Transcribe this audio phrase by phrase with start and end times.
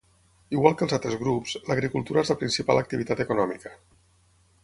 [0.59, 3.77] Igual que els altres grups, l'agricultura és la principal activitat econòmica.